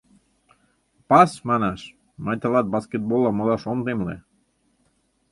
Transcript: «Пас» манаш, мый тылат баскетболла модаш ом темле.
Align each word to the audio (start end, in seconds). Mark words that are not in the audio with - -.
«Пас» 1.09 1.31
манаш, 1.47 1.81
мый 2.23 2.35
тылат 2.41 2.67
баскетболла 2.73 3.31
модаш 3.33 3.63
ом 3.71 3.79
темле. 3.85 4.15